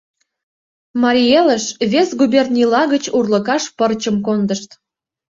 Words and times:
Марий 1.01 1.29
элыш 1.39 1.65
вес 1.91 2.09
губернийла 2.19 2.83
гыч 2.93 3.03
урлыкаш 3.17 3.63
пырчым 3.77 4.15
кондышт. 4.25 4.69